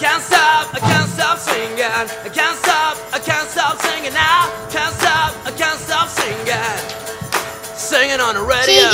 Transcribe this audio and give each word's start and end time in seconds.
can't 0.00 0.22
stop, 0.22 0.74
I 0.74 0.80
can't 0.80 1.10
stop 1.10 1.38
singing. 1.38 1.84
I 1.84 2.30
can't 2.32 2.56
stop, 2.56 2.96
I 3.12 3.18
can't 3.18 3.48
stop 3.48 3.76
singing 3.82 4.14
now. 4.14 4.48
Can't 4.72 4.94
stop, 4.96 5.36
I 5.44 5.52
can't 5.52 5.78
stop 5.78 6.08
singing. 6.08 6.56
Singing 7.76 8.20
on 8.20 8.34
the 8.34 8.40
radio. 8.40 8.88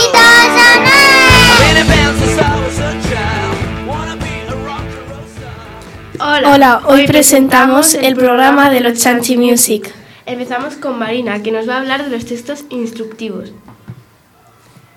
Hola, 6.18 6.54
Hola, 6.54 6.82
hoy 6.86 7.06
presentamos 7.06 7.94
el 7.94 8.16
programa 8.16 8.70
de 8.70 8.80
los 8.80 8.98
Chanchi 8.98 9.36
Music. 9.36 9.94
Empezamos 10.24 10.74
con 10.74 10.98
Marina, 10.98 11.40
que 11.40 11.52
nos 11.52 11.68
va 11.68 11.74
a 11.74 11.78
hablar 11.78 12.02
de 12.04 12.10
los 12.10 12.24
textos 12.24 12.64
instructivos. 12.70 13.52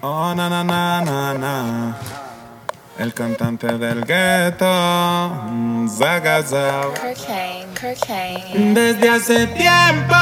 Oh, 0.02 0.34
na, 0.34 0.50
na, 0.50 0.64
na, 0.64 1.02
na, 1.02 1.34
na. 1.34 2.29
El 3.00 3.14
cantante 3.14 3.66
del 3.78 4.04
gueto, 4.04 4.66
mm, 4.66 5.88
Zaga 5.88 6.44
Zao. 6.44 6.90
Cocaine, 6.90 7.66
cocaine. 7.80 8.74
Desde 8.74 9.10
hace 9.10 9.48
tiempo 9.48 10.16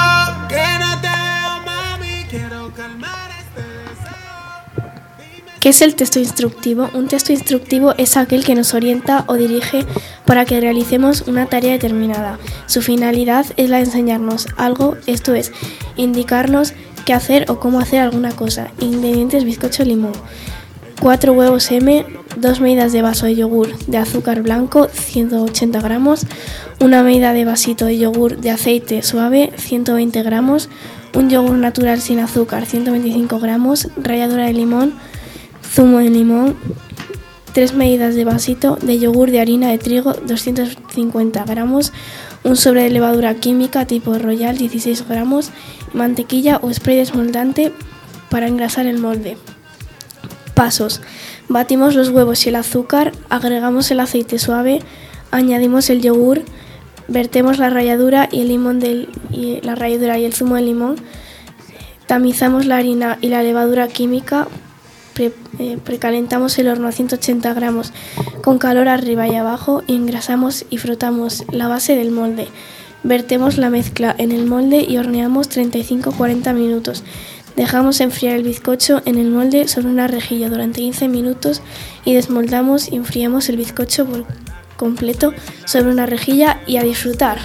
que 0.47 0.63
no 0.79 1.01
te 1.01 1.07
veo, 1.07 1.65
mami. 1.65 2.23
Quiero 2.29 2.71
calmar 2.75 3.31
este 3.31 3.61
deseo. 3.61 4.91
¿Qué 5.59 5.69
es 5.69 5.81
el 5.81 5.95
texto 5.95 6.19
instructivo? 6.19 6.91
Un 6.93 7.07
texto 7.07 7.33
instructivo 7.33 7.95
es 7.97 8.15
aquel 8.15 8.45
que 8.45 8.53
nos 8.53 8.75
orienta 8.75 9.23
o 9.25 9.33
dirige 9.33 9.83
para 10.25 10.45
que 10.45 10.61
realicemos 10.61 11.23
una 11.23 11.47
tarea 11.47 11.71
determinada. 11.71 12.37
Su 12.67 12.83
finalidad 12.83 13.47
es 13.57 13.71
la 13.71 13.77
de 13.77 13.85
enseñarnos 13.85 14.49
algo, 14.55 14.97
esto 15.07 15.33
es, 15.33 15.51
indicarnos 15.95 16.73
qué 17.05 17.15
hacer 17.15 17.49
o 17.49 17.59
cómo 17.59 17.79
hacer 17.79 18.01
alguna 18.01 18.33
cosa. 18.33 18.67
Ingredientes 18.79 19.45
bizcocho 19.45 19.83
limón. 19.83 20.13
4 21.01 21.31
huevos 21.33 21.71
M, 21.71 22.05
2 22.37 22.59
medidas 22.59 22.91
de 22.91 23.01
vaso 23.01 23.27
de 23.27 23.35
yogur 23.35 23.77
de 23.85 23.97
azúcar 23.97 24.41
blanco, 24.41 24.87
180 24.91 25.79
gramos, 25.79 26.25
una 26.79 27.03
medida 27.03 27.33
de 27.33 27.45
vasito 27.45 27.85
de 27.85 27.97
yogur 27.97 28.37
de 28.37 28.49
aceite 28.49 29.03
suave, 29.03 29.51
120 29.57 30.23
gramos, 30.23 30.69
un 31.13 31.29
yogur 31.29 31.57
natural 31.57 32.01
sin 32.01 32.19
azúcar, 32.19 32.65
125 32.65 33.39
gramos, 33.39 33.89
ralladura 33.97 34.45
de 34.45 34.53
limón, 34.53 34.93
zumo 35.63 35.99
de 35.99 36.09
limón, 36.09 36.55
3 37.53 37.73
medidas 37.73 38.15
de 38.15 38.25
vasito 38.25 38.77
de 38.81 38.99
yogur 38.99 39.31
de 39.31 39.39
harina 39.39 39.69
de 39.69 39.77
trigo, 39.77 40.13
250 40.13 41.43
gramos, 41.45 41.93
un 42.43 42.55
sobre 42.55 42.83
de 42.83 42.89
levadura 42.89 43.35
química 43.35 43.85
tipo 43.85 44.17
Royal, 44.17 44.57
16 44.57 45.07
gramos, 45.07 45.51
mantequilla 45.93 46.59
o 46.61 46.73
spray 46.73 46.97
desmoldante 46.97 47.71
para 48.29 48.47
engrasar 48.47 48.87
el 48.87 48.97
molde. 48.99 49.37
Pasos. 50.57 51.01
Batimos 51.47 51.95
los 51.95 52.09
huevos 52.09 52.45
y 52.45 52.49
el 52.49 52.55
azúcar, 52.55 53.11
agregamos 53.29 53.89
el 53.91 53.99
aceite 53.99 54.39
suave, 54.39 54.81
añadimos 55.31 55.89
el 55.89 56.01
yogur, 56.01 56.41
vertemos 57.07 57.59
la 57.59 57.69
ralladura 57.69 58.27
y 58.31 58.41
el 58.41 58.47
limón 58.49 58.79
del, 58.79 59.07
la 59.61 59.75
ralladura 59.75 60.17
y 60.17 60.25
el 60.25 60.33
zumo 60.33 60.55
de 60.55 60.63
limón, 60.63 60.95
tamizamos 62.07 62.65
la 62.65 62.77
harina 62.77 63.17
y 63.21 63.29
la 63.29 63.43
levadura 63.43 63.87
química, 63.87 64.47
pre- 65.13 65.31
eh, 65.59 65.77
precalentamos 65.83 66.57
el 66.59 66.67
horno 66.69 66.87
a 66.87 66.91
180 66.91 67.53
gramos 67.53 67.93
con 68.43 68.57
calor 68.57 68.87
arriba 68.89 69.27
y 69.27 69.35
abajo 69.35 69.83
y 69.87 69.95
engrasamos 69.95 70.65
y 70.69 70.77
frotamos 70.77 71.43
la 71.51 71.67
base 71.67 71.95
del 71.95 72.11
molde. 72.11 72.47
Vertemos 73.03 73.57
la 73.57 73.69
mezcla 73.69 74.15
en 74.17 74.31
el 74.31 74.45
molde 74.47 74.85
y 74.87 74.97
horneamos 74.97 75.49
35-40 75.49 76.53
minutos. 76.53 77.03
Dejamos 77.57 78.01
enfriar 78.01 78.35
el 78.35 78.43
bizcocho 78.43 79.01
en 79.05 79.17
el 79.17 79.31
molde 79.31 79.67
sobre 79.67 79.87
una 79.87 80.07
rejilla 80.07 80.47
durante 80.47 80.79
15 80.79 81.07
minutos 81.07 81.63
y 82.05 82.13
desmoldamos 82.13 82.87
y 82.91 82.97
enfriamos 82.97 83.49
el 83.49 83.57
bizcocho 83.57 84.05
por 84.05 84.25
completo 84.75 85.33
sobre 85.65 85.89
una 85.89 86.05
rejilla 86.05 86.61
y 86.67 86.77
a 86.77 86.83
disfrutar. 86.83 87.39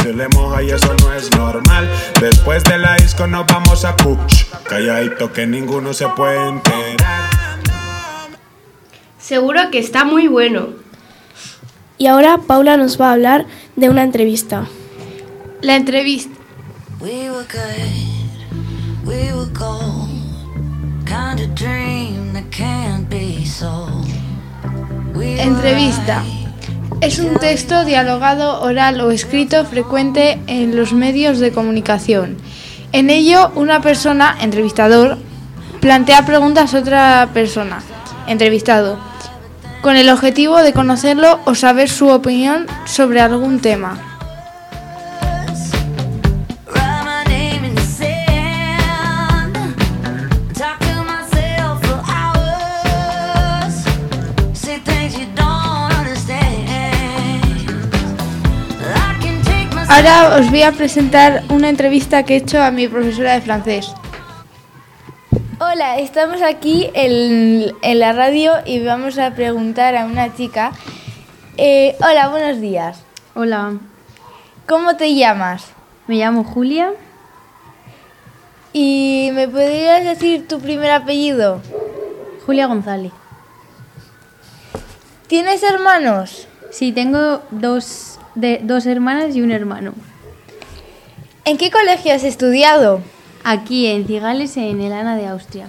Se 0.00 0.14
le 0.14 0.28
moja 0.28 0.62
y 0.62 0.70
eso 0.70 0.94
no 0.94 1.12
es 1.12 1.28
normal. 1.32 1.90
Después 2.20 2.62
de 2.62 2.78
la 2.78 2.94
disco 2.94 3.26
nos 3.26 3.44
vamos 3.46 3.84
a. 3.84 3.96
Calladito 4.62 5.32
que 5.32 5.44
ninguno 5.44 5.92
se 5.92 6.06
puede 6.10 6.48
enterar. 6.48 7.28
Seguro 9.18 9.72
que 9.72 9.80
está 9.80 10.04
muy 10.04 10.28
bueno. 10.28 10.68
Y 11.98 12.06
ahora 12.06 12.38
Paula 12.38 12.76
nos 12.76 13.00
va 13.00 13.08
a 13.08 13.12
hablar 13.14 13.46
de 13.74 13.90
una 13.90 14.04
entrevista. 14.04 14.68
La 15.62 15.74
entrevista. 15.74 16.30
We 17.00 17.28
were 17.28 17.44
good, 17.50 18.21
we 19.04 19.32
were 19.32 19.50
gold. 19.52 20.08
Kind 21.04 21.40
of 21.40 21.54
dream 21.54 22.32
that 22.32 22.50
can't 22.50 23.08
be 23.08 23.44
sold. 23.44 24.06
We 25.14 25.34
were 25.34 25.42
Entrevista. 25.42 26.22
Es 27.00 27.18
un 27.18 27.36
texto 27.38 27.84
dialogado, 27.84 28.62
oral 28.62 29.00
o 29.00 29.10
escrito 29.10 29.64
frecuente 29.64 30.40
en 30.46 30.76
los 30.76 30.92
medios 30.92 31.40
de 31.40 31.50
comunicación. 31.50 32.36
En 32.92 33.10
ello, 33.10 33.50
una 33.56 33.80
persona, 33.80 34.36
entrevistador, 34.40 35.18
plantea 35.80 36.24
preguntas 36.24 36.74
a 36.74 36.78
otra 36.78 37.28
persona, 37.34 37.82
entrevistado, 38.28 38.98
con 39.80 39.96
el 39.96 40.10
objetivo 40.10 40.58
de 40.58 40.72
conocerlo 40.72 41.40
o 41.44 41.56
saber 41.56 41.88
su 41.88 42.08
opinión 42.08 42.66
sobre 42.84 43.20
algún 43.20 43.58
tema. 43.58 44.11
Ahora 60.04 60.34
os 60.40 60.50
voy 60.50 60.62
a 60.62 60.72
presentar 60.72 61.44
una 61.48 61.68
entrevista 61.68 62.24
que 62.24 62.34
he 62.34 62.38
hecho 62.38 62.60
a 62.60 62.72
mi 62.72 62.88
profesora 62.88 63.34
de 63.34 63.40
francés. 63.40 63.94
Hola, 65.60 65.98
estamos 65.98 66.42
aquí 66.42 66.90
en, 66.94 67.72
en 67.82 67.98
la 68.00 68.12
radio 68.12 68.54
y 68.66 68.84
vamos 68.84 69.16
a 69.18 69.30
preguntar 69.30 69.94
a 69.94 70.06
una 70.06 70.34
chica. 70.34 70.72
Eh, 71.56 71.94
hola, 72.00 72.30
buenos 72.30 72.60
días. 72.60 73.00
Hola, 73.36 73.74
¿Cómo 74.66 74.96
te 74.96 75.14
llamas? 75.14 75.66
me 76.08 76.16
llamo 76.16 76.42
Julia. 76.42 76.90
¿Y 78.72 79.30
me 79.34 79.46
podrías 79.46 80.02
decir 80.02 80.48
tu 80.48 80.58
primer 80.58 80.90
apellido? 80.90 81.60
Julia 82.44 82.66
González. 82.66 83.12
¿Tienes 85.28 85.62
hermanos? 85.62 86.48
Sí, 86.72 86.90
tengo 86.90 87.42
dos, 87.52 88.18
de, 88.34 88.60
dos 88.62 88.86
hermanas 88.86 89.34
y 89.34 89.42
un 89.42 89.50
hermano. 89.50 89.92
¿En 91.44 91.58
qué 91.58 91.70
colegio 91.70 92.14
has 92.14 92.24
estudiado? 92.24 93.00
Aquí 93.44 93.86
en 93.86 94.06
Cigales, 94.06 94.56
en 94.56 94.80
el 94.80 94.92
Ana 94.92 95.16
de 95.16 95.26
Austria. 95.26 95.68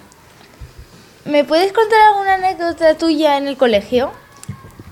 ¿Me 1.26 1.44
puedes 1.44 1.72
contar 1.72 2.00
alguna 2.02 2.36
anécdota 2.36 2.98
tuya 2.98 3.38
en 3.38 3.48
el 3.48 3.58
colegio? 3.58 4.12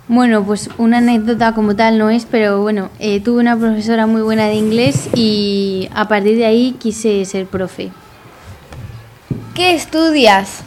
Bueno, 0.08 0.44
pues 0.44 0.70
una 0.78 0.98
anécdota 0.98 1.54
como 1.54 1.76
tal 1.76 1.98
no 1.98 2.10
es, 2.10 2.26
pero 2.26 2.62
bueno, 2.62 2.90
eh, 3.00 3.22
tuve 3.22 3.40
una 3.40 3.58
profesora 3.58 4.08
muy 4.08 4.22
buena 4.22 4.48
de 4.48 4.56
inglés 4.56 5.10
y 5.16 5.90
a 5.94 6.08
partir 6.08 6.38
de 6.38 6.46
ahí 6.46 6.76
quise 6.80 7.24
ser 7.26 7.46
profe. 7.46 7.92
¿Qué 9.54 9.74
estudias? 9.74 10.64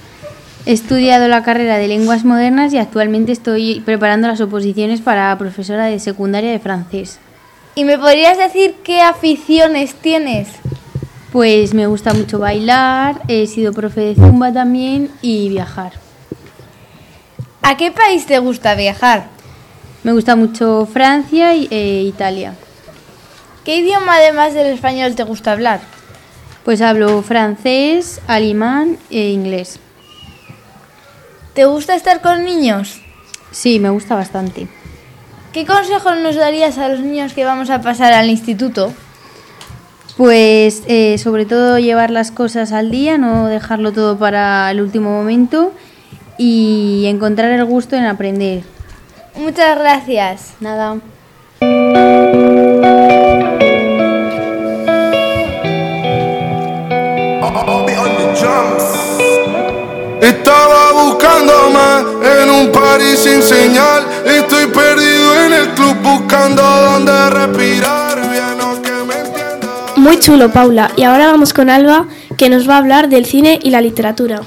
He 0.66 0.72
estudiado 0.72 1.28
la 1.28 1.42
carrera 1.42 1.76
de 1.76 1.88
lenguas 1.88 2.24
modernas 2.24 2.72
y 2.72 2.78
actualmente 2.78 3.32
estoy 3.32 3.80
preparando 3.80 4.28
las 4.28 4.40
oposiciones 4.40 5.02
para 5.02 5.36
profesora 5.36 5.84
de 5.84 5.98
secundaria 5.98 6.50
de 6.50 6.58
francés. 6.58 7.18
¿Y 7.74 7.84
me 7.84 7.98
podrías 7.98 8.38
decir 8.38 8.76
qué 8.82 9.02
aficiones 9.02 9.94
tienes? 9.94 10.48
Pues 11.32 11.74
me 11.74 11.86
gusta 11.86 12.14
mucho 12.14 12.38
bailar, 12.38 13.20
he 13.28 13.46
sido 13.46 13.74
profe 13.74 14.00
de 14.00 14.14
zumba 14.14 14.54
también 14.54 15.10
y 15.20 15.50
viajar. 15.50 15.92
¿A 17.60 17.76
qué 17.76 17.90
país 17.90 18.24
te 18.24 18.38
gusta 18.38 18.74
viajar? 18.74 19.26
Me 20.02 20.12
gusta 20.12 20.34
mucho 20.34 20.88
Francia 20.90 21.52
e 21.52 22.04
Italia. 22.06 22.54
¿Qué 23.64 23.76
idioma 23.76 24.14
además 24.14 24.54
del 24.54 24.68
español 24.68 25.14
te 25.14 25.24
gusta 25.24 25.52
hablar? 25.52 25.80
Pues 26.64 26.80
hablo 26.80 27.20
francés, 27.22 28.22
alemán 28.26 28.96
e 29.10 29.28
inglés. 29.28 29.78
¿Te 31.54 31.66
gusta 31.66 31.94
estar 31.94 32.20
con 32.20 32.44
niños? 32.44 33.00
Sí, 33.52 33.78
me 33.78 33.90
gusta 33.90 34.16
bastante. 34.16 34.66
¿Qué 35.52 35.64
consejos 35.64 36.18
nos 36.18 36.34
darías 36.34 36.78
a 36.78 36.88
los 36.88 36.98
niños 36.98 37.32
que 37.32 37.44
vamos 37.44 37.70
a 37.70 37.80
pasar 37.80 38.12
al 38.12 38.28
instituto? 38.28 38.92
Pues 40.16 40.82
eh, 40.88 41.16
sobre 41.18 41.46
todo 41.46 41.78
llevar 41.78 42.10
las 42.10 42.32
cosas 42.32 42.72
al 42.72 42.90
día, 42.90 43.18
no 43.18 43.46
dejarlo 43.46 43.92
todo 43.92 44.18
para 44.18 44.68
el 44.72 44.80
último 44.80 45.10
momento 45.10 45.72
y 46.38 47.04
encontrar 47.06 47.52
el 47.52 47.64
gusto 47.64 47.94
en 47.94 48.04
aprender. 48.04 48.64
Muchas 49.36 49.78
gracias. 49.78 50.54
Nada. 50.58 50.98
Party 62.94 63.16
sin 63.16 63.42
señal. 63.42 64.04
Estoy 64.24 64.66
perdido 64.66 65.44
en 65.46 65.52
el 65.52 65.68
club 65.70 65.96
buscando 66.02 66.62
dónde 66.62 67.30
respirar. 67.30 68.30
Bien, 68.30 68.58
no 68.58 68.80
que 68.82 68.90
me 68.90 69.14
entienda. 69.14 69.92
Muy 69.96 70.18
chulo, 70.18 70.52
Paula. 70.52 70.90
Y 70.96 71.02
ahora 71.02 71.26
vamos 71.26 71.52
con 71.52 71.70
Alba, 71.70 72.06
que 72.36 72.48
nos 72.48 72.68
va 72.68 72.74
a 72.74 72.78
hablar 72.78 73.08
del 73.08 73.26
cine 73.26 73.58
y 73.62 73.70
la 73.70 73.80
literatura. 73.80 74.42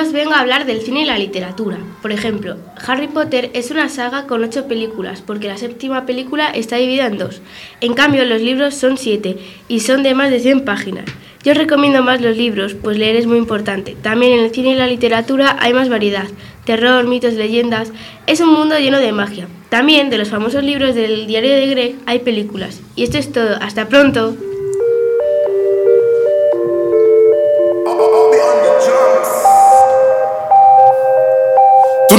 Os 0.00 0.12
vengo 0.12 0.32
a 0.32 0.40
hablar 0.40 0.64
del 0.64 0.80
cine 0.80 1.02
y 1.02 1.04
la 1.04 1.18
literatura. 1.18 1.76
Por 2.00 2.10
ejemplo, 2.10 2.56
Harry 2.86 3.06
Potter 3.06 3.50
es 3.52 3.70
una 3.70 3.90
saga 3.90 4.26
con 4.26 4.42
ocho 4.42 4.66
películas, 4.66 5.20
porque 5.20 5.46
la 5.46 5.58
séptima 5.58 6.06
película 6.06 6.48
está 6.48 6.76
dividida 6.76 7.04
en 7.04 7.18
dos. 7.18 7.42
En 7.82 7.92
cambio, 7.92 8.24
los 8.24 8.40
libros 8.40 8.74
son 8.74 8.96
siete 8.96 9.36
y 9.68 9.80
son 9.80 10.02
de 10.02 10.14
más 10.14 10.30
de 10.30 10.40
100 10.40 10.64
páginas. 10.64 11.04
Yo 11.44 11.52
os 11.52 11.58
recomiendo 11.58 12.02
más 12.02 12.22
los 12.22 12.34
libros, 12.34 12.72
pues 12.72 12.96
leer 12.96 13.16
es 13.16 13.26
muy 13.26 13.36
importante. 13.36 13.94
También 14.00 14.32
en 14.32 14.44
el 14.44 14.54
cine 14.54 14.70
y 14.70 14.76
la 14.76 14.86
literatura 14.86 15.58
hay 15.60 15.74
más 15.74 15.90
variedad. 15.90 16.28
Terror, 16.64 17.06
mitos, 17.06 17.34
leyendas. 17.34 17.92
Es 18.26 18.40
un 18.40 18.54
mundo 18.54 18.78
lleno 18.78 19.00
de 19.00 19.12
magia. 19.12 19.48
También 19.68 20.08
de 20.08 20.16
los 20.16 20.30
famosos 20.30 20.64
libros 20.64 20.94
del 20.94 21.26
diario 21.26 21.50
de 21.50 21.66
Greg 21.66 21.94
hay 22.06 22.20
películas. 22.20 22.80
Y 22.96 23.02
esto 23.02 23.18
es 23.18 23.32
todo. 23.32 23.58
Hasta 23.60 23.86
pronto. 23.88 24.34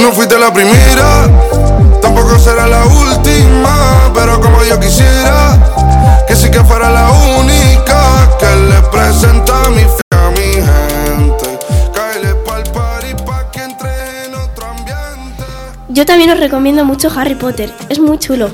No 0.02 0.12
fuiste 0.12 0.36
la 0.36 0.52
primera, 0.52 1.28
tampoco 2.00 2.36
será 2.36 2.66
la 2.66 2.84
última, 2.84 4.10
pero 4.12 4.40
como 4.40 4.64
yo 4.64 4.78
quisiera, 4.80 5.56
que 6.26 6.34
sí 6.34 6.50
que 6.50 6.58
fuera 6.64 6.90
la 6.90 7.08
única 7.38 8.28
que 8.38 8.46
le 8.46 8.82
presenta 8.90 9.70
mi 9.70 9.82
fe 9.82 10.00
a 10.10 10.30
mi 10.30 10.54
gente. 10.54 11.58
Cáele 11.94 12.34
pa'l 12.34 12.64
party 12.72 13.14
pa' 13.24 13.48
que 13.52 13.62
entre 13.62 14.26
en 14.26 14.34
otro 14.34 14.66
ambiente. 14.66 15.44
Yo 15.90 16.04
también 16.04 16.30
os 16.30 16.40
recomiendo 16.40 16.84
mucho 16.84 17.08
Harry 17.16 17.36
Potter. 17.36 17.72
Es 17.88 18.00
muy 18.00 18.18
chulo. 18.18 18.50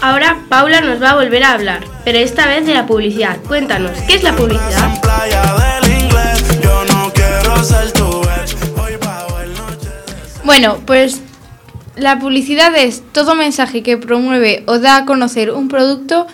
Ahora 0.00 0.44
Paula 0.48 0.80
nos 0.80 1.02
va 1.02 1.10
a 1.10 1.14
volver 1.16 1.42
a 1.42 1.54
hablar, 1.54 1.84
pero 2.04 2.18
esta 2.18 2.46
vez 2.46 2.66
de 2.66 2.74
la 2.74 2.86
publicidad. 2.86 3.36
Cuéntanos, 3.48 3.98
¿qué 4.06 4.14
es 4.14 4.22
la 4.22 4.36
publicidad? 4.36 4.94
En 4.94 5.00
playa 5.00 5.42
del 5.80 5.92
inglés, 5.92 6.60
yo 6.62 6.84
no 6.84 7.12
quiero 7.12 7.64
ser 7.64 7.90
tu 7.92 8.01
Bueno, 10.44 10.80
pues 10.86 11.20
la 11.96 12.18
publicidad 12.18 12.74
es 12.76 13.02
todo 13.12 13.34
mensaje 13.34 13.82
que 13.82 13.96
promueve 13.96 14.64
o 14.66 14.78
da 14.78 14.96
a 14.96 15.04
conocer 15.04 15.50
un 15.50 15.68
producto, 15.68 16.26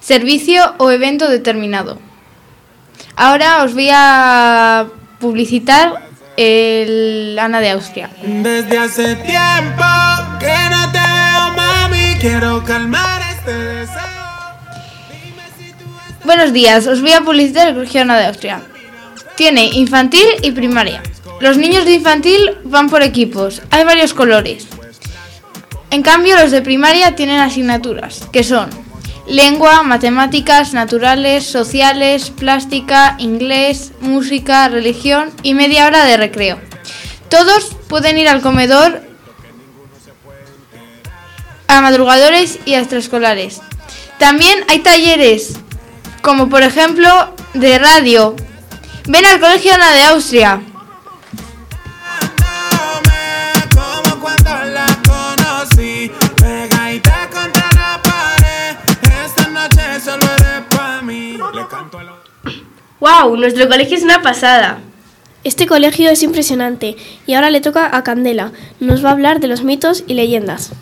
servicio 0.00 0.74
o 0.78 0.90
evento 0.90 1.28
determinado. 1.28 1.98
Ahora 3.16 3.64
os 3.64 3.74
voy 3.74 3.88
a 3.92 4.86
publicitar 5.18 6.06
el 6.36 7.38
Ana 7.40 7.60
de 7.60 7.70
Austria. 7.70 8.10
Desde 8.22 8.78
hace 8.78 9.16
tiempo 9.16 9.84
que 10.38 10.54
no 10.70 10.92
te 10.92 10.98
veo, 10.98 11.52
mami. 11.56 12.20
Quiero 12.20 12.62
calmar 12.64 13.22
este 13.36 13.52
deseo. 13.52 14.02
Buenos 16.24 16.52
días, 16.52 16.86
os 16.86 17.00
voy 17.00 17.12
a 17.12 17.22
publicitar 17.22 17.68
el 17.68 17.74
Colegio 17.74 18.02
Ana 18.02 18.18
de 18.18 18.26
Austria. 18.26 18.60
Tiene 19.34 19.64
infantil 19.64 20.26
y 20.42 20.52
primaria. 20.52 21.02
Los 21.40 21.58
niños 21.58 21.84
de 21.84 21.92
infantil 21.92 22.56
van 22.64 22.88
por 22.88 23.02
equipos, 23.02 23.62
hay 23.70 23.84
varios 23.84 24.14
colores. 24.14 24.66
En 25.90 26.02
cambio, 26.02 26.36
los 26.36 26.50
de 26.50 26.62
primaria 26.62 27.14
tienen 27.14 27.40
asignaturas, 27.40 28.26
que 28.32 28.42
son 28.42 28.70
lengua, 29.26 29.82
matemáticas, 29.82 30.72
naturales, 30.72 31.44
sociales, 31.44 32.30
plástica, 32.30 33.16
inglés, 33.18 33.92
música, 34.00 34.68
religión 34.68 35.30
y 35.42 35.54
media 35.54 35.86
hora 35.86 36.04
de 36.04 36.16
recreo. 36.16 36.58
Todos 37.28 37.76
pueden 37.88 38.18
ir 38.18 38.28
al 38.28 38.40
comedor 38.40 39.02
a 41.68 41.80
madrugadores 41.80 42.58
y 42.64 42.74
a 42.74 42.80
extraescolares. 42.80 43.60
También 44.18 44.64
hay 44.68 44.78
talleres, 44.78 45.58
como 46.22 46.48
por 46.48 46.62
ejemplo 46.62 47.10
de 47.54 47.78
radio. 47.78 48.34
Ven 49.06 49.26
al 49.26 49.40
Colegio 49.40 49.74
Ana 49.74 49.92
de 49.92 50.02
Austria. 50.04 50.60
¡Wow! 63.06 63.36
Nuestro 63.36 63.68
colegio 63.68 63.96
es 63.96 64.02
una 64.02 64.20
pasada. 64.20 64.80
Este 65.44 65.68
colegio 65.68 66.10
es 66.10 66.24
impresionante 66.24 66.96
y 67.24 67.34
ahora 67.34 67.50
le 67.50 67.60
toca 67.60 67.96
a 67.96 68.02
Candela. 68.02 68.50
Nos 68.80 69.04
va 69.04 69.10
a 69.10 69.12
hablar 69.12 69.38
de 69.38 69.46
los 69.46 69.62
mitos 69.62 70.02
y 70.08 70.14
leyendas. 70.14 70.72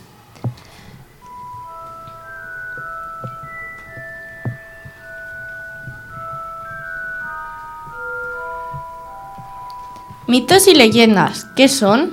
Mitos 10.26 10.66
y 10.66 10.74
leyendas, 10.74 11.46
¿qué 11.54 11.68
son? 11.68 12.10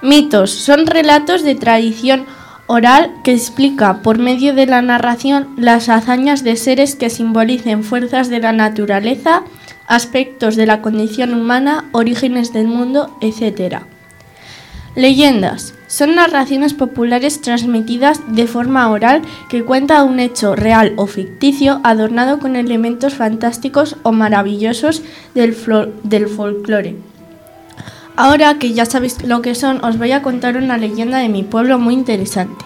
Mitos 0.00 0.52
son 0.52 0.86
relatos 0.86 1.42
de 1.42 1.54
tradición 1.54 2.24
oral 2.68 3.10
que 3.24 3.32
explica 3.32 4.02
por 4.02 4.18
medio 4.18 4.54
de 4.54 4.66
la 4.66 4.82
narración 4.82 5.48
las 5.56 5.88
hazañas 5.88 6.44
de 6.44 6.54
seres 6.54 6.94
que 6.94 7.10
simbolicen 7.10 7.82
fuerzas 7.82 8.28
de 8.28 8.38
la 8.38 8.52
naturaleza, 8.52 9.42
aspectos 9.88 10.54
de 10.54 10.66
la 10.66 10.80
condición 10.82 11.34
humana, 11.34 11.86
orígenes 11.92 12.52
del 12.52 12.68
mundo, 12.68 13.16
etc. 13.20 13.82
Leyendas 14.94 15.74
son 15.86 16.16
narraciones 16.16 16.74
populares 16.74 17.40
transmitidas 17.40 18.20
de 18.28 18.46
forma 18.46 18.90
oral 18.90 19.22
que 19.48 19.64
cuenta 19.64 20.04
un 20.04 20.20
hecho 20.20 20.54
real 20.54 20.92
o 20.96 21.06
ficticio 21.06 21.80
adornado 21.84 22.38
con 22.38 22.56
elementos 22.56 23.14
fantásticos 23.14 23.96
o 24.02 24.12
maravillosos 24.12 25.02
del, 25.34 25.56
del 26.02 26.28
folclore. 26.28 26.96
Ahora 28.20 28.58
que 28.58 28.72
ya 28.72 28.84
sabéis 28.84 29.22
lo 29.22 29.42
que 29.42 29.54
son, 29.54 29.84
os 29.84 29.96
voy 29.96 30.10
a 30.10 30.22
contar 30.22 30.56
una 30.56 30.76
leyenda 30.76 31.18
de 31.18 31.28
mi 31.28 31.44
pueblo 31.44 31.78
muy 31.78 31.94
interesante. 31.94 32.64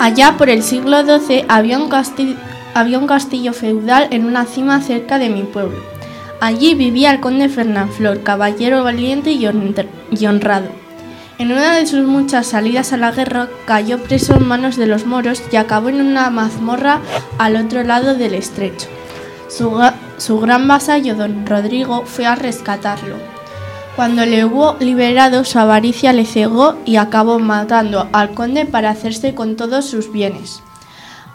Allá 0.00 0.38
por 0.38 0.48
el 0.48 0.62
siglo 0.62 1.02
XII 1.02 1.44
había 1.48 1.78
un, 1.78 1.90
castillo 1.90 3.52
feudal 3.52 4.08
en 4.10 4.24
una 4.24 4.46
cima 4.46 4.80
cerca 4.80 5.18
de 5.18 5.28
mi 5.28 5.42
pueblo. 5.42 5.76
Allí 6.40 6.74
vivía 6.74 7.10
el 7.10 7.20
conde 7.20 7.50
Fernanflor, 7.50 8.22
caballero 8.22 8.82
valiente 8.84 9.32
y 9.32 10.26
honrado. 10.26 10.83
En 11.36 11.50
una 11.50 11.74
de 11.74 11.86
sus 11.86 12.06
muchas 12.06 12.46
salidas 12.46 12.92
a 12.92 12.96
la 12.96 13.10
guerra 13.10 13.48
cayó 13.66 13.98
preso 13.98 14.36
en 14.36 14.46
manos 14.46 14.76
de 14.76 14.86
los 14.86 15.04
moros 15.04 15.42
y 15.50 15.56
acabó 15.56 15.88
en 15.88 16.00
una 16.00 16.30
mazmorra 16.30 17.00
al 17.38 17.56
otro 17.56 17.82
lado 17.82 18.14
del 18.14 18.34
estrecho. 18.34 18.86
Su, 19.48 20.40
gran 20.40 20.68
vasallo, 20.68 21.16
don 21.16 21.44
Rodrigo, 21.44 22.04
fue 22.06 22.26
a 22.26 22.36
rescatarlo. 22.36 23.16
Cuando 23.96 24.24
le 24.26 24.44
hubo 24.44 24.76
liberado, 24.78 25.44
su 25.44 25.58
avaricia 25.58 26.12
le 26.12 26.24
cegó 26.24 26.76
y 26.84 26.96
acabó 26.96 27.40
matando 27.40 28.08
al 28.12 28.32
conde 28.34 28.64
para 28.64 28.90
hacerse 28.90 29.34
con 29.34 29.56
todos 29.56 29.86
sus 29.86 30.12
bienes. 30.12 30.62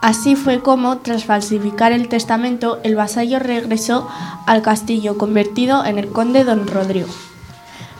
Así 0.01 0.38
fue 0.38 0.62
como, 0.62 1.00
tras 1.00 1.25
falsificar 1.25 1.91
el 1.91 2.08
testamento, 2.08 2.79
el 2.84 2.96
vasallo 2.96 3.39
regresó 3.39 4.08
al 4.46 4.62
castillo 4.62 5.18
convertido 5.18 5.84
en 5.84 5.98
el 5.98 6.10
conde 6.10 6.46
don 6.46 6.68
Rodrigo. 6.68 7.10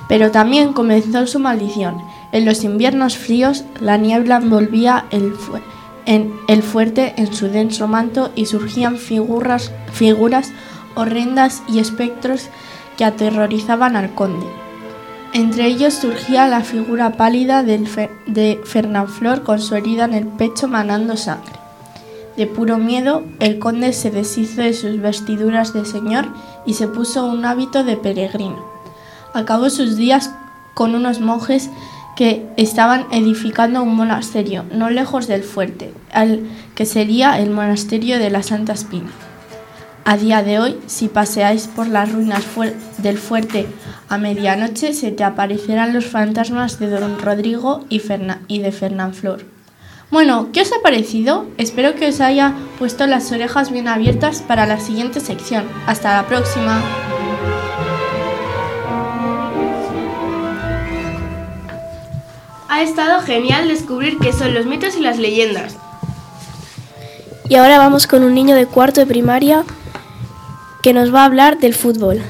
Pero 0.09 0.31
también 0.31 0.73
comenzó 0.73 1.25
su 1.27 1.39
maldición. 1.39 2.01
En 2.33 2.43
los 2.43 2.65
inviernos 2.65 3.15
fríos, 3.17 3.63
la 3.79 3.95
niebla 3.95 4.37
envolvía 4.37 5.05
el, 5.11 5.31
fu- 5.33 5.59
en 6.05 6.33
el 6.49 6.63
fuerte 6.63 7.13
en 7.15 7.33
su 7.33 7.47
denso 7.47 7.87
manto 7.87 8.31
y 8.35 8.47
surgían 8.47 8.97
figuras, 8.97 9.71
figuras 9.93 10.51
horrendas 10.95 11.63
y 11.69 11.79
espectros 11.79 12.49
que 12.97 13.05
aterrorizaban 13.05 13.95
al 13.95 14.13
conde. 14.15 14.45
Entre 15.31 15.67
ellos 15.67 15.93
surgía 15.93 16.47
la 16.47 16.61
figura 16.61 17.11
pálida 17.11 17.61
de 17.63 18.59
Fernanflor 18.65 19.43
con 19.43 19.61
su 19.61 19.75
herida 19.75 20.05
en 20.05 20.15
el 20.15 20.25
pecho 20.25 20.67
manando 20.67 21.15
sangre. 21.17 21.53
De 22.35 22.47
puro 22.47 22.77
miedo, 22.77 23.23
el 23.39 23.59
conde 23.59 23.93
se 23.93 24.09
deshizo 24.09 24.61
de 24.61 24.73
sus 24.73 24.99
vestiduras 24.99 25.71
de 25.73 25.85
señor 25.85 26.25
y 26.65 26.73
se 26.73 26.87
puso 26.87 27.25
un 27.25 27.45
hábito 27.45 27.83
de 27.83 27.95
peregrino. 27.95 28.68
Acabó 29.33 29.69
sus 29.69 29.95
días 29.95 30.31
con 30.74 30.95
unos 30.95 31.19
monjes 31.19 31.69
que 32.15 32.45
estaban 32.57 33.05
edificando 33.12 33.81
un 33.83 33.95
monasterio 33.95 34.65
no 34.74 34.89
lejos 34.89 35.27
del 35.27 35.43
fuerte, 35.43 35.93
al 36.12 36.41
que 36.75 36.86
sería 36.86 37.39
el 37.39 37.50
monasterio 37.50 38.19
de 38.19 38.29
la 38.29 38.43
Santa 38.43 38.74
Espina. 38.74 39.09
A 40.05 40.17
día 40.17 40.41
de 40.41 40.59
hoy, 40.59 40.77
si 40.88 41.07
paseáis 41.07 41.67
por 41.67 41.88
las 41.88 42.12
ruinas 42.12 42.43
del 42.98 43.17
fuerte 43.17 43.67
a 44.09 44.17
medianoche, 44.17 44.93
se 44.93 45.12
te 45.12 45.24
aparecerán 45.24 45.93
los 45.93 46.07
fantasmas 46.07 46.79
de 46.79 46.89
Don 46.89 47.19
Rodrigo 47.19 47.86
y, 47.89 48.00
Ferna- 48.00 48.39
y 48.48 48.59
de 48.59 48.71
Fernán 48.71 49.13
Flor. 49.13 49.45
Bueno, 50.09 50.50
¿qué 50.51 50.62
os 50.62 50.71
ha 50.71 50.81
parecido? 50.81 51.45
Espero 51.57 51.93
que 51.93 52.07
os 52.07 52.19
haya 52.19 52.55
puesto 52.79 53.05
las 53.05 53.31
orejas 53.31 53.71
bien 53.71 53.88
abiertas 53.88 54.41
para 54.41 54.65
la 54.65 54.79
siguiente 54.79 55.19
sección. 55.19 55.65
Hasta 55.86 56.15
la 56.15 56.27
próxima. 56.27 56.81
Ha 62.79 62.83
estado 62.83 63.19
genial 63.19 63.67
descubrir 63.67 64.17
qué 64.19 64.31
son 64.31 64.53
los 64.53 64.65
mitos 64.65 64.95
y 64.95 65.01
las 65.01 65.17
leyendas. 65.17 65.75
Y 67.50 67.55
ahora 67.55 67.77
vamos 67.77 68.07
con 68.07 68.24
un 68.24 68.33
niño 68.33 68.55
de 68.55 68.67
cuarto 68.67 69.01
de 69.01 69.05
primaria 69.05 69.65
que 70.81 70.93
nos 70.93 71.13
va 71.13 71.24
a 71.24 71.25
hablar 71.25 71.57
del 71.59 71.74
fútbol. 71.75 72.21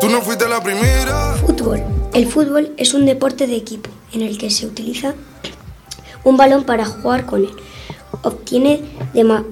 Tú 0.00 0.08
no 0.08 0.20
fuiste 0.22 0.48
la 0.48 0.62
primera. 0.62 1.34
Fútbol. 1.46 1.82
El 2.14 2.26
fútbol 2.26 2.72
es 2.76 2.94
un 2.94 3.04
deporte 3.06 3.46
de 3.46 3.56
equipo 3.56 3.90
en 4.12 4.22
el 4.22 4.38
que 4.38 4.50
se 4.50 4.66
utiliza 4.66 5.14
un 6.24 6.36
balón 6.36 6.64
para 6.64 6.84
jugar 6.84 7.26
con 7.26 7.42
él. 7.44 7.50
Obtiene 8.22 8.82
de 9.14 9.24
ma- 9.24 9.44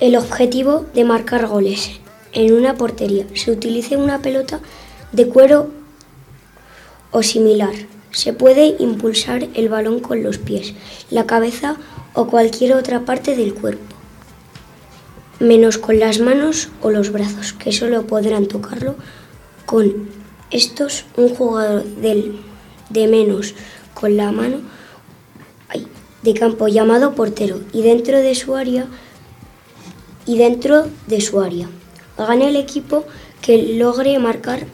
el 0.00 0.16
objetivo 0.16 0.86
de 0.94 1.04
marcar 1.04 1.46
goles 1.46 1.90
en 2.32 2.52
una 2.52 2.76
portería. 2.76 3.26
Se 3.34 3.50
utiliza 3.50 3.96
una 3.96 4.20
pelota 4.22 4.60
de 5.12 5.26
cuero 5.26 5.70
o 7.10 7.22
similar. 7.22 7.74
Se 8.10 8.32
puede 8.32 8.76
impulsar 8.78 9.48
el 9.54 9.68
balón 9.68 10.00
con 10.00 10.22
los 10.22 10.38
pies, 10.38 10.74
la 11.10 11.26
cabeza 11.26 11.76
o 12.14 12.26
cualquier 12.26 12.74
otra 12.74 13.04
parte 13.04 13.36
del 13.36 13.54
cuerpo, 13.54 13.94
menos 15.40 15.78
con 15.78 15.98
las 15.98 16.18
manos 16.18 16.68
o 16.82 16.90
los 16.90 17.12
brazos, 17.12 17.52
que 17.52 17.70
solo 17.70 18.06
podrán 18.06 18.46
tocarlo 18.46 18.96
con 19.66 20.08
estos 20.50 21.04
un 21.16 21.28
jugador 21.34 21.84
del, 21.84 22.40
de 22.88 23.06
menos 23.06 23.54
con 23.94 24.16
la 24.16 24.32
mano 24.32 24.58
de 26.22 26.34
campo 26.34 26.68
llamado 26.68 27.14
portero 27.14 27.60
y 27.72 27.82
dentro 27.82 28.18
de 28.18 28.34
su 28.34 28.56
área 28.56 28.86
y 30.28 30.38
dentro 30.38 30.86
de 31.08 31.20
su 31.20 31.40
área. 31.40 31.68
Gana 32.16 32.48
el 32.48 32.56
equipo 32.56 33.04
que 33.40 33.74
logre 33.74 34.18
marcar 34.20 34.66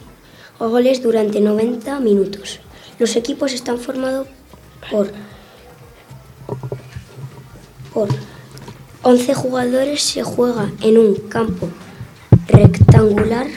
goles 0.59 1.01
durante 1.01 1.41
90 1.41 1.99
minutos. 2.01 2.59
Los 2.99 3.15
equipos 3.15 3.53
están 3.53 3.79
formados 3.79 4.27
por 4.91 5.09
por 7.93 8.09
11 9.03 9.33
jugadores. 9.33 10.01
Se 10.01 10.23
juega 10.23 10.71
en 10.81 10.97
un 10.97 11.15
campo 11.29 11.69
rectangular 12.47 13.47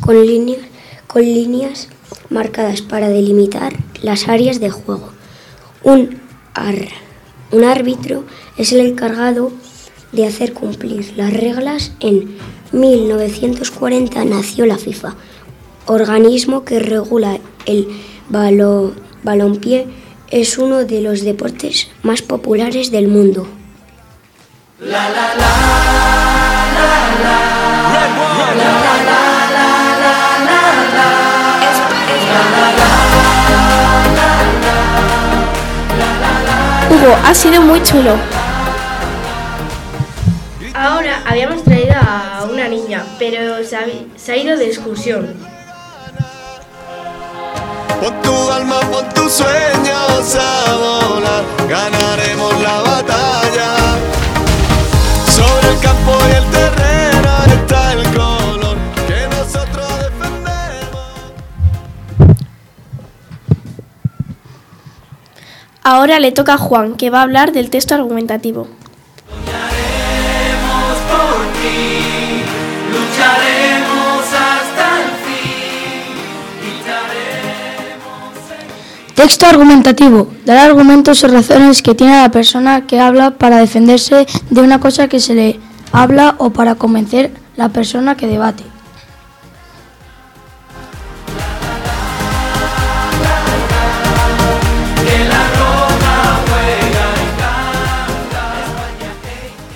con 0.00 0.24
líneas, 0.26 0.60
con 1.06 1.22
líneas 1.22 1.88
marcadas 2.30 2.80
para 2.82 3.08
delimitar 3.08 3.72
las 4.02 4.28
áreas 4.28 4.60
de 4.60 4.70
juego. 4.70 5.10
Un, 5.82 6.20
ar- 6.54 6.88
un 7.52 7.64
árbitro 7.64 8.24
es 8.56 8.72
el 8.72 8.80
encargado 8.80 9.52
de 10.12 10.26
hacer 10.26 10.52
cumplir 10.52 11.12
las 11.16 11.32
reglas. 11.32 11.92
En 12.00 12.36
1940 12.72 14.24
nació 14.24 14.66
la 14.66 14.78
FIFA, 14.78 15.14
organismo 15.86 16.64
que 16.64 16.78
regula 16.78 17.38
el 17.66 17.88
balo- 18.30 18.92
balompié. 19.22 19.86
Es 20.30 20.58
uno 20.58 20.84
de 20.84 21.00
los 21.00 21.22
deportes 21.22 21.88
más 22.02 22.20
populares 22.22 22.90
del 22.90 23.08
mundo. 23.08 23.46
Hugo, 36.90 37.16
ha 37.24 37.34
sido 37.34 37.60
muy 37.62 37.82
chulo. 37.82 38.16
Habíamos 41.30 41.62
traído 41.62 41.92
a 41.94 42.48
una 42.50 42.68
niña, 42.68 43.04
pero 43.18 43.62
se 43.62 43.76
ha, 43.76 43.84
se 44.16 44.32
ha 44.32 44.36
ido 44.38 44.56
de 44.56 44.64
excursión. 44.64 45.34
Pon 48.00 48.22
tu 48.22 48.50
alma, 48.50 48.80
pon 48.90 49.06
tus 49.10 49.32
sueños 49.32 50.36
a 50.40 50.74
volar, 50.74 51.44
ganaremos 51.68 52.62
la 52.62 52.80
batalla. 52.80 53.76
Sobre 55.26 55.68
el 55.68 55.80
campo 55.80 56.12
y 56.30 56.34
el 56.34 56.50
terreno 56.50 57.44
está 57.62 57.92
el 57.92 58.04
color 58.14 58.78
que 59.06 59.28
nosotros 59.28 59.86
defendemos. 60.00 61.04
Ahora 65.82 66.20
le 66.20 66.32
toca 66.32 66.54
a 66.54 66.58
Juan, 66.58 66.96
que 66.96 67.10
va 67.10 67.18
a 67.18 67.22
hablar 67.24 67.52
del 67.52 67.68
texto 67.68 67.94
argumentativo. 67.94 68.66
Texto 79.18 79.46
argumentativo. 79.46 80.30
Dar 80.46 80.58
argumentos 80.58 81.24
o 81.24 81.26
razones 81.26 81.82
que 81.82 81.96
tiene 81.96 82.22
la 82.22 82.30
persona 82.30 82.86
que 82.86 83.00
habla 83.00 83.32
para 83.32 83.58
defenderse 83.58 84.28
de 84.48 84.60
una 84.60 84.78
cosa 84.78 85.08
que 85.08 85.18
se 85.18 85.34
le 85.34 85.58
habla 85.90 86.36
o 86.38 86.50
para 86.50 86.76
convencer 86.76 87.32
la 87.56 87.68
persona 87.68 88.16
que 88.16 88.28
debate. 88.28 88.62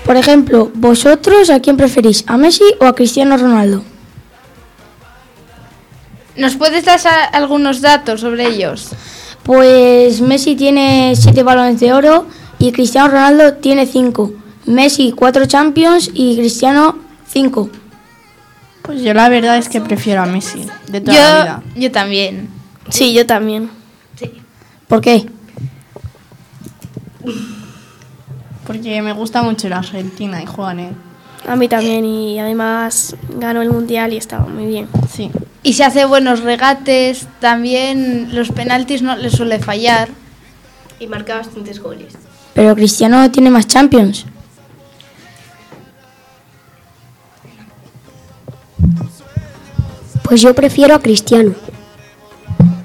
Por 0.07 0.17
ejemplo, 0.17 0.71
vosotros 0.75 1.51
a 1.51 1.59
quién 1.59 1.77
preferís, 1.77 2.23
a 2.29 2.37
Messi 2.37 2.77
o 2.79 2.85
a 2.85 2.95
Cristiano 2.95 3.37
Ronaldo? 3.37 3.83
¿Nos 6.37 6.55
puedes 6.55 6.85
dar 6.85 7.01
algunos 7.33 7.81
datos 7.81 8.21
sobre 8.21 8.47
ellos? 8.47 8.95
Pues 9.43 10.21
Messi 10.21 10.55
tiene 10.57 11.15
siete 11.17 11.43
balones 11.43 11.81
de 11.81 11.93
oro 11.93 12.27
y 12.59 12.71
Cristiano 12.73 13.09
Ronaldo 13.09 13.55
tiene 13.55 13.87
cinco. 13.87 14.33
Messi 14.67 15.13
cuatro 15.13 15.47
Champions 15.47 16.11
y 16.15 16.37
Cristiano 16.37 16.97
cinco. 17.27 17.69
Pues 18.83 19.03
yo 19.03 19.15
la 19.15 19.29
verdad 19.29 19.59
es 19.59 19.69
que 19.69 19.81
prefiero 19.81 20.23
a 20.23 20.27
Messi, 20.27 20.67
de 20.89 21.01
toda 21.01 21.13
la 21.17 21.23
Yo, 21.39 21.43
vida. 21.43 21.63
yo 21.77 21.93
también. 21.93 22.49
Sí, 22.89 23.13
yo 23.13 23.27
también. 23.27 23.71
¿Por 24.89 25.01
qué? 25.01 25.27
Porque 28.67 29.03
me 29.03 29.13
gusta 29.13 29.43
mucho 29.43 29.69
la 29.69 29.79
Argentina 29.79 30.43
y 30.43 30.47
juegan 30.47 30.81
él. 30.81 30.95
A 31.47 31.57
mí 31.57 31.69
también 31.69 32.05
y 32.05 32.39
además 32.39 33.17
ganó 33.37 33.63
el 33.63 33.71
mundial 33.71 34.13
y 34.13 34.17
estaba 34.17 34.47
muy 34.47 34.67
bien. 34.67 34.89
Sí. 35.13 35.31
Y 35.65 35.73
se 35.75 35.85
hace 35.85 36.05
buenos 36.05 36.41
regates, 36.41 37.27
también 37.41 38.35
los 38.35 38.51
penaltis 38.51 39.03
no 39.03 39.17
le 39.17 39.31
suele 39.31 39.59
fallar. 39.59 40.09
Y 41.01 41.07
marca 41.09 41.37
bastantes 41.37 41.81
goles. 41.83 42.15
Pero 42.55 42.75
Cristiano 42.77 43.29
tiene 43.31 43.51
más 43.51 43.67
Champions. 43.67 44.25
Pues 50.23 50.41
yo 50.41 50.55
prefiero 50.55 50.95
a 50.95 51.01
Cristiano. 51.01 51.55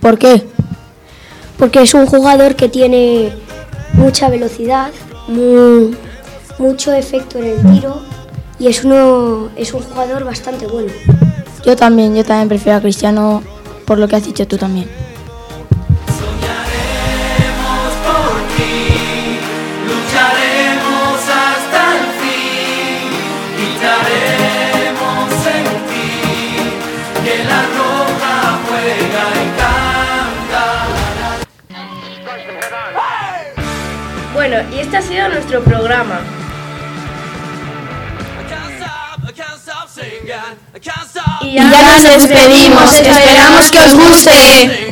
¿Por 0.02 0.18
qué? 0.18 0.44
Porque 1.58 1.82
es 1.82 1.94
un 1.94 2.06
jugador 2.06 2.56
que 2.56 2.70
tiene 2.70 3.32
mucha 3.94 4.30
velocidad, 4.30 4.92
mu- 5.28 5.92
mucho 6.60 6.94
efecto 6.94 7.40
en 7.40 7.46
el 7.46 7.62
tiro 7.74 8.02
y 8.60 8.68
es, 8.68 8.84
uno, 8.84 9.50
es 9.56 9.74
un 9.74 9.82
jugador 9.82 10.24
bastante 10.24 10.68
bueno. 10.68 10.92
Yo 11.66 11.76
también, 11.76 12.16
yo 12.16 12.24
también 12.24 12.48
prefiero 12.48 12.78
a 12.78 12.82
Cristiano 12.82 13.44
por 13.86 14.00
lo 14.00 14.08
que 14.08 14.16
has 14.16 14.26
dicho 14.26 14.48
tú 14.48 14.58
también. 14.58 14.90
por 18.04 18.42
ti, 18.56 19.40
lucharemos 19.86 21.20
hasta 21.22 21.82
el 21.98 22.06
fin, 22.20 23.10
gritaremos 23.58 25.32
en 25.56 25.66
ti, 25.88 26.10
que 27.24 27.36
la 27.44 27.62
roja 27.78 28.36
juega 28.68 29.24
y 29.34 29.46
canta. 29.60 30.64
Bueno, 34.34 34.58
y 34.74 34.80
este 34.80 34.98
ha 34.98 35.02
sido 35.02 35.30
nuestro 35.30 35.64
programa. 35.64 36.37
Y 41.41 41.55
ya 41.55 41.63
nos 41.63 42.03
despedimos, 42.03 42.93
esperamos 42.93 43.72
que 43.72 43.79
os 43.79 43.96
guste. 43.96 44.91